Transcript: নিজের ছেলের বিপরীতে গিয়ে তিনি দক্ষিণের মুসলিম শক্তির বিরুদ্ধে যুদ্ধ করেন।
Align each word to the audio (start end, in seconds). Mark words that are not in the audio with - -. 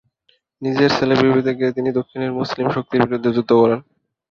নিজের 0.61 0.89
ছেলের 0.97 1.19
বিপরীতে 1.21 1.51
গিয়ে 1.57 1.75
তিনি 1.77 1.89
দক্ষিণের 1.97 2.31
মুসলিম 2.39 2.67
শক্তির 2.75 3.01
বিরুদ্ধে 3.03 3.35
যুদ্ধ 3.35 3.51
করেন। 3.61 3.79